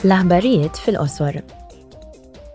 L-aħbarijiet 0.00 0.78
fil-qosor. 0.80 1.36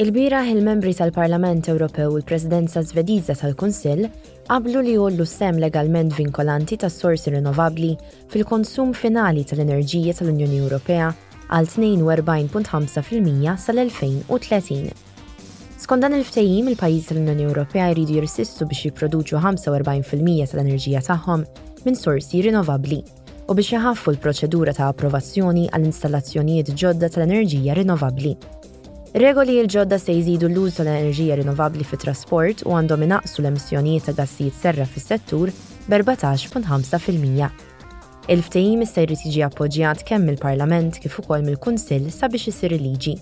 Il-bira 0.00 0.42
il-membri 0.44 0.92
tal-Parlament 0.94 1.68
Ewropew 1.72 2.10
u 2.10 2.18
l-Presidenza 2.20 2.82
Svediża 2.84 3.32
tal-Kunsill 3.32 4.10
qablu 4.48 4.82
li 4.84 4.94
jollu 4.98 5.24
sem 5.28 5.56
legalment 5.60 6.12
vinkolanti 6.18 6.76
tas 6.82 6.98
sorsi 7.00 7.32
rinnovabli 7.32 7.94
fil-konsum 8.32 8.92
finali 8.96 9.46
tal-enerġija 9.48 10.18
tal-Unjoni 10.20 10.58
Ewropea 10.66 11.06
għal 11.50 11.70
42.5% 11.72 13.54
sal-2030. 13.62 14.90
Skont 15.80 16.04
dan 16.04 16.18
il-ftehim, 16.20 16.68
il-pajjiż 16.74 17.06
tal-Unjoni 17.14 17.46
Ewropea 17.48 17.88
jridu 17.94 18.18
jirsistu 18.20 18.68
biex 18.68 18.90
jipproduċu 18.90 19.40
45% 19.40 20.52
tal-enerġija 20.52 21.06
tagħhom 21.08 21.46
minn 21.88 21.96
sorsi 22.04 22.44
rinnovabbli 22.44 23.00
u 23.50 23.54
biex 23.58 23.72
jaħaffu 23.74 24.12
l-proċedura 24.12 24.70
ta' 24.76 24.86
approvazzjoni 24.92 25.64
għall-installazzjonijiet 25.74 26.68
ġodda 26.82 27.08
tal-enerġija 27.10 27.74
rinnovabbli. 27.80 28.36
Regoli 29.20 29.56
l-ġodda 29.64 29.98
se 29.98 30.14
jżidu 30.14 30.46
l 30.52 30.60
użu 30.62 30.76
tal-enerġija 30.76 31.38
rinnovabbli 31.40 31.82
fit 31.86 32.02
trasport 32.04 32.62
u 32.68 32.76
għandhom 32.78 33.06
inaqsu 33.08 33.42
l-emissjonijiet 33.42 34.06
ta' 34.06 34.14
gassijiet 34.20 34.54
serra 34.54 34.86
fis-settur 34.86 35.50
b'14.5%. 35.90 37.50
Il-ftehim 38.30 38.86
se 38.86 39.02
jrid 39.08 39.26
jiġi 39.26 39.42
appoġġjat 39.48 40.04
kemm 40.06 40.30
il 40.30 40.38
parlament 40.38 41.00
kif 41.02 41.18
ukoll 41.18 41.42
mill-Kunsill 41.42 42.06
sabiex 42.14 42.52
isir 42.54 42.76
liġi. 42.78 43.16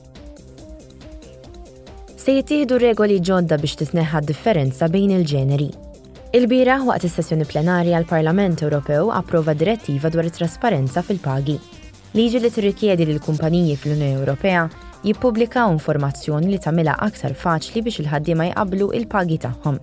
Se 2.21 2.37
jittieħdu 2.37 2.77
regoli 2.85 3.17
ġodda 3.25 3.57
biex 3.63 3.81
titneħħa 3.81 4.27
differenza 4.29 4.93
bejn 4.93 5.17
il-ġeneri. 5.23 5.75
Il-bira 6.31 6.77
waqt 6.85 7.05
is-sessjoni 7.09 7.45
plenarja 7.49 7.97
l-Parlament 7.99 8.61
Ewropew 8.61 9.09
approva 9.09 9.55
direttiva 9.57 10.11
dwar 10.13 10.27
it-trasparenza 10.29 11.01
fil-pagi. 11.01 11.55
Liġi 12.13 12.43
li 12.45 12.51
tirrikjedi 12.53 13.07
li 13.09 13.15
l-kumpaniji 13.17 13.77
fl-Unjoni 13.81 14.11
Ewropea 14.19 14.67
jippubblikaw 15.09 15.73
informazzjoni 15.73 16.51
li 16.53 16.61
tagħmilha 16.61 16.99
aktar 17.09 17.33
faċli 17.33 17.81
biex 17.87 18.03
il-ħaddiema 18.05 18.51
jqablu 18.51 18.91
il-pagi 19.01 19.39
tagħhom. 19.47 19.81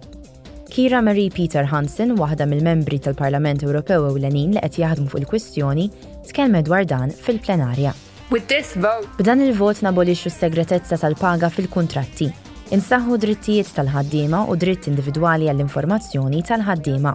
Kira 0.70 1.02
Marie 1.02 1.34
Peter 1.34 1.66
Hansen, 1.66 2.14
waħda 2.22 2.46
mill-membri 2.46 3.02
tal-Parlament 3.08 3.66
Ewropew 3.66 4.06
ewlenin 4.14 4.54
li 4.54 4.62
qed 4.62 4.82
jaħdmu 4.86 5.10
fuq 5.10 5.24
il-kwistjoni, 5.26 5.90
tkellmet 6.30 6.70
dwar 6.70 6.86
dan 6.86 7.10
fil-plenarja. 7.10 7.98
With 8.30 8.46
this 8.54 8.76
vote. 8.78 9.10
B'dan 9.18 9.42
il-vot 9.50 9.82
nabolixxu 9.82 10.30
s-segretezza 10.30 11.02
tal-paga 11.02 11.50
fil-kuntratti 11.50 12.45
insaħħu 12.74 13.18
drittijiet 13.22 13.70
tal-ħaddiema 13.76 14.40
u 14.50 14.56
dritt 14.58 14.88
individwali 14.90 15.50
għall-informazzjoni 15.52 16.40
tal-ħaddiema. 16.48 17.14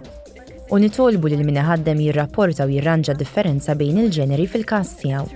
U 0.71 0.79
nitolbu 0.79 1.27
li 1.27 1.41
min 1.43 1.59
ħaddem 1.59 1.99
jirrapporta 2.05 2.63
u 2.65 2.71
jirranġa 2.71 3.15
differenza 3.19 3.75
bejn 3.75 3.97
il-ġeneri 4.05 4.45
fil-kas 4.47 4.93
tiegħu. 5.01 5.27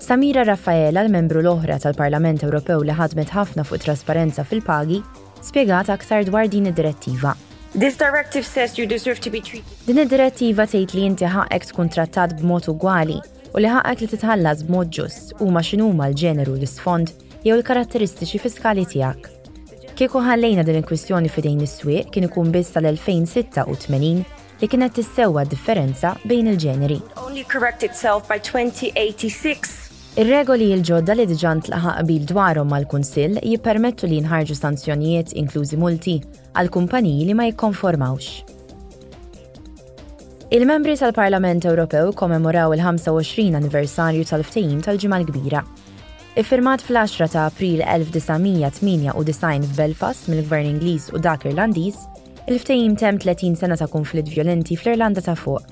Samira 0.00 0.46
Raffaela, 0.48 1.02
l-membru 1.04 1.42
l-oħra 1.44 1.76
tal-Parlament 1.82 2.42
Ewropew 2.46 2.80
li 2.88 2.94
ħadmet 2.96 3.28
ħafna 3.36 3.62
fuq 3.68 3.84
trasparenza 3.84 4.46
fil-pagi, 4.48 5.02
spjegat 5.44 5.90
aktar 5.92 6.24
dwar 6.24 6.48
din 6.48 6.70
id-direttiva. 6.72 7.34
This 7.76 7.96
directive 7.98 8.46
says 8.48 8.78
you 8.78 8.86
deserve 8.88 9.20
to 9.20 9.30
be 9.30 9.42
treated. 9.44 9.68
Din 9.86 10.00
id-direttiva 10.00 10.64
tgħid 10.66 10.96
li 10.96 11.04
inti 11.12 11.28
ħaqek 11.28 11.68
tkun 11.70 11.92
trattat 11.92 12.38
b'mod 12.40 12.72
ugwali 12.72 13.20
u 13.52 13.60
li 13.60 13.68
ħaqek 13.70 14.00
li 14.00 14.08
titħallas 14.16 14.64
b'mod 14.64 14.94
ġust 14.98 15.36
huma 15.44 15.60
x'inhuma 15.62 16.08
l-ġeneru 16.08 16.56
l-isfond 16.56 17.12
jew 17.44 17.56
il-karatteristiċi 17.56 18.40
fiskali 18.42 18.82
tiegħek. 18.88 19.28
Kieku 19.96 20.20
ħallejna 20.24 20.64
din 20.66 20.76
il-kwistjoni 20.82 21.30
fidejn 21.32 21.62
is-swieq 21.64 22.10
kien 22.12 22.26
ikun 22.28 22.50
biss 22.52 22.74
tal-2086 22.74 24.40
li 24.60 24.68
kienet 24.68 24.92
tissewwa 24.98 25.46
differenza 25.48 26.12
bejn 26.28 26.50
il-ġeneri. 26.52 26.98
Ir-regoli 30.20 30.66
l-ġodda 30.74 31.14
li 31.16 31.24
diġan 31.30 31.60
tlaħaq 31.68 32.04
bil 32.08 32.24
dwarhom 32.28 32.68
mal-Kunsill 32.74 33.40
jippermettu 33.46 34.10
li 34.10 34.18
nħarġu 34.24 34.56
sanzjonijiet 34.58 35.32
inklużi 35.40 35.78
multi 35.80 36.16
għal 36.58 36.68
kumpaniji 36.76 37.28
li 37.30 37.36
ma 37.38 37.46
jikkonformawx. 37.48 38.56
Il-membri 40.52 40.96
tal-Parlament 40.98 41.64
Ewropew 41.70 42.10
kommemoraw 42.18 42.74
il-25 42.74 43.54
anniversarju 43.56 44.26
tal-ftehim 44.28 44.82
tal-ġimgħa 44.84 45.20
l-kbira 45.22 45.62
Iffirmat 46.38 46.82
fl-10 46.82 47.28
ta' 47.28 47.46
April 47.50 47.82
1998 47.82 49.66
f'Belfast 49.66 50.28
mill-Gvern 50.30 50.64
Ingliż 50.66 51.08
u 51.12 51.18
dak 51.18 51.42
Irlandiż, 51.44 51.94
il-ftehim 52.46 52.92
tem 52.96 53.16
30 53.18 53.56
sena 53.58 53.74
ta' 53.76 53.88
konflitt 53.90 54.28
violenti 54.30 54.76
fl-Irlanda 54.78 55.24
ta' 55.26 55.34
fuq. 55.34 55.64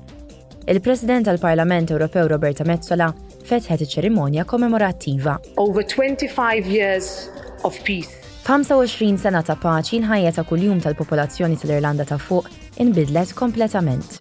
Il-President 0.67 1.25
tal-Parlament 1.25 1.93
Ewropew 1.95 2.27
Roberta 2.27 2.65
Mezzola 2.67 3.07
fetħet 3.47 3.85
iċ-ċerimonja 3.85 4.43
kommemorattiva. 4.45 5.37
Over 5.55 5.85
25 5.87 6.67
years 6.67 7.29
of 7.63 7.77
peace. 7.87 8.11
25 8.43 9.15
sena 9.21 9.39
ta' 9.47 9.55
paċi 9.61 10.01
l-ħajja 10.03 10.33
ta' 10.35 10.43
kuljum 10.49 10.81
tal-popolazzjoni 10.83 11.55
tal-Irlanda 11.63 12.03
ta' 12.05 12.19
fuq 12.19 12.51
inbidlet 12.83 13.31
kompletament. 13.39 14.19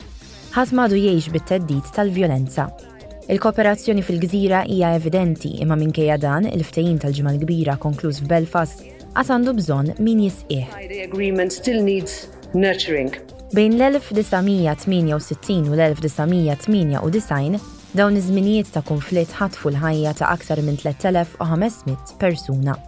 Ħadd 0.54 0.72
madu 0.78 1.02
jgħix 1.02 1.34
bit-teddid 1.34 1.90
tal-vjolenza. 1.98 2.68
Il-kooperazzjoni 3.28 4.00
fil-gżira 4.02 4.60
hija 4.66 4.90
evidenti 4.96 5.48
imma 5.62 5.76
minkejja 5.76 6.14
dan 6.22 6.46
il-ftehim 6.48 6.96
tal-ġimgħa 7.02 7.32
l-kbira 7.34 7.74
konkluż 7.82 8.22
f'Belfast 8.24 8.86
għad 9.12 9.32
għandu 9.34 9.52
bżonn 9.58 9.90
min 10.06 10.22
jisqih. 10.24 10.70
Bejn 13.58 13.76
l-1968 13.80 15.68
u 15.74 15.76
l-1998 15.76 17.60
dawn 18.00 18.16
iż-żminijiet 18.22 18.72
ta' 18.72 18.84
konflitt 18.92 19.36
ħatfu 19.42 19.74
l-ħajja 19.74 20.14
ta' 20.22 20.32
aktar 20.32 20.64
minn 20.64 20.80
3500 20.80 22.16
persuna. 22.24 22.80